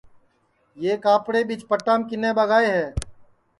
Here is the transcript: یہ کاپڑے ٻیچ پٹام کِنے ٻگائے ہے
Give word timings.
یہ 0.83 0.93
کاپڑے 1.03 1.39
ٻیچ 1.47 1.61
پٹام 1.69 1.99
کِنے 2.09 2.29
ٻگائے 2.37 2.69
ہے 2.77 2.87